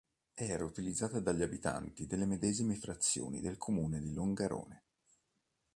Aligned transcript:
Era 0.33 0.65
utilizzata 0.65 1.19
dagli 1.19 1.43
abitanti 1.43 2.07
delle 2.07 2.25
medesime 2.25 2.73
frazioni 2.73 3.39
del 3.39 3.57
comune 3.57 3.99
di 3.99 4.11
Longarone. 4.15 4.83